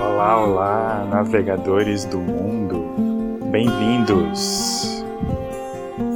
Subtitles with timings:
[0.00, 5.04] Olá, olá, navegadores do mundo, bem-vindos!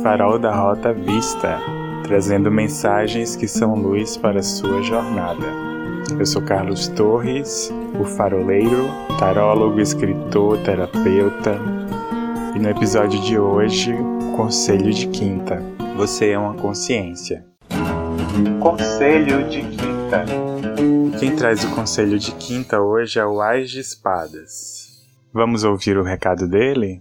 [0.03, 1.61] Farol da Rota Vista,
[2.03, 5.47] trazendo mensagens que são luz para sua jornada.
[6.19, 7.71] Eu sou Carlos Torres,
[8.01, 8.89] o faroleiro,
[9.19, 11.59] tarólogo, escritor, terapeuta,
[12.55, 13.95] e no episódio de hoje,
[14.35, 15.63] Conselho de Quinta.
[15.95, 17.45] Você é uma consciência.
[18.61, 20.25] Conselho de Quinta.
[21.21, 25.07] Quem traz o conselho de quinta hoje é o Ais de Espadas.
[25.33, 27.01] Vamos ouvir o recado dele?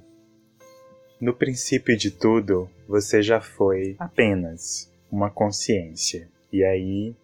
[1.19, 6.29] No princípio de tudo, você já foi apenas uma consciência.
[6.51, 7.15] E aí,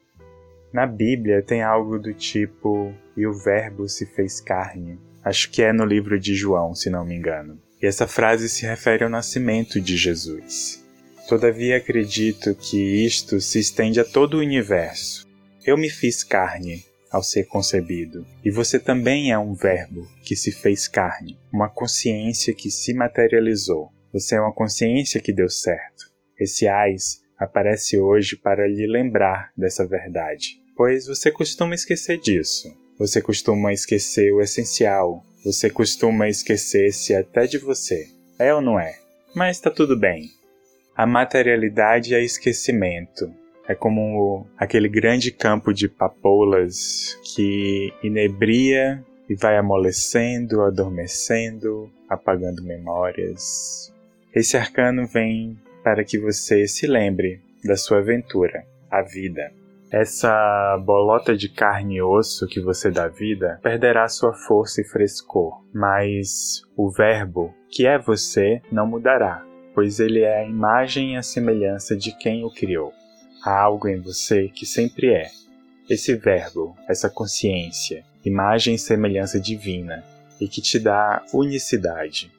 [0.73, 4.99] na Bíblia tem algo do tipo: e o Verbo se fez carne.
[5.23, 7.60] Acho que é no livro de João, se não me engano.
[7.80, 10.84] E essa frase se refere ao nascimento de Jesus.
[11.30, 15.28] Todavia acredito que isto se estende a todo o universo.
[15.63, 20.52] Eu me fiz carne ao ser concebido, e você também é um Verbo que se
[20.52, 23.91] fez carne, uma consciência que se materializou.
[24.12, 26.12] Você é uma consciência que deu certo.
[26.40, 32.76] Esse AIS aparece hoje para lhe lembrar dessa verdade, pois você costuma esquecer disso.
[32.98, 35.24] Você costuma esquecer o essencial.
[35.46, 38.08] Você costuma esquecer-se até de você.
[38.40, 38.98] É ou não é?
[39.36, 40.38] Mas está tudo bem.
[41.00, 43.34] A materialidade é esquecimento.
[43.66, 53.94] É como aquele grande campo de papoulas que inebria e vai amolecendo, adormecendo, apagando memórias.
[54.36, 59.54] Esse arcano vem para que você se lembre da sua aventura, a vida.
[59.90, 65.64] Essa bolota de carne e osso que você dá vida perderá sua força e frescor,
[65.74, 71.23] mas o Verbo, que é você, não mudará pois ele é a imagem e a
[71.23, 72.94] semelhança de quem o criou.
[73.44, 75.29] Há algo em você que sempre é.
[75.89, 80.03] Esse verbo, essa consciência, imagem e semelhança divina,
[80.40, 82.31] e que te dá unicidade.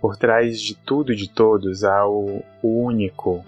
[0.00, 3.44] Por trás de tudo e de todos há o, único,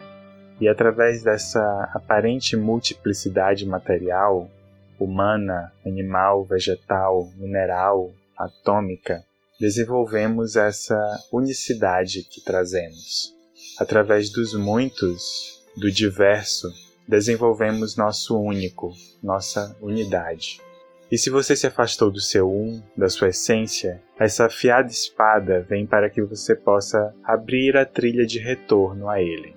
[0.60, 4.48] e através dessa aparente multiplicidade material,
[4.98, 9.24] humana, animal, vegetal, mineral, atômica,
[9.60, 10.98] desenvolvemos essa
[11.32, 13.34] unicidade que trazemos.
[13.78, 16.68] Através dos muitos, do diverso,
[17.06, 20.60] desenvolvemos nosso único, nossa unidade.
[21.10, 25.86] E se você se afastou do seu um, da sua essência, essa afiada espada vem
[25.86, 29.54] para que você possa abrir a trilha de retorno a ele.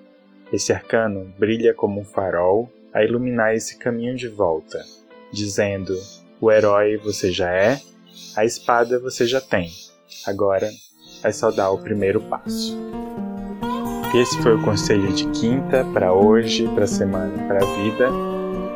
[0.52, 4.84] Esse arcano brilha como um farol a iluminar esse caminho de volta,
[5.32, 5.94] dizendo:
[6.40, 7.80] o herói você já é,
[8.36, 9.70] a espada você já tem.
[10.26, 10.70] Agora
[11.22, 12.76] é só dar o primeiro passo.
[14.14, 18.08] Esse foi o conselho de quinta para hoje, para semana para a vida.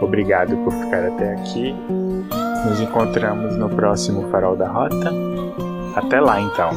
[0.00, 1.74] Obrigado por ficar até aqui.
[2.68, 5.10] Nos encontramos no próximo Farol da Rota.
[5.96, 6.70] Até lá então.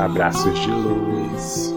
[0.00, 1.71] Abraços de luz.